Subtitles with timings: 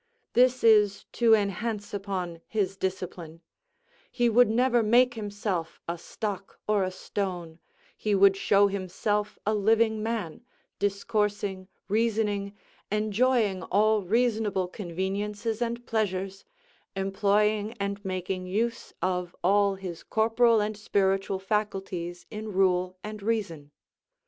[0.33, 3.41] This is to enhance upon his discipline;
[4.11, 7.59] he would never make himself a stock or a stone,
[7.95, 10.41] he would show himself a living man,
[10.79, 12.55] discoursing, reasoning,
[12.91, 16.45] enjoying all reasonable conveniences and pleasures,
[16.95, 23.69] employing and making use of all his corporal and spiritual faculties in rule and reason.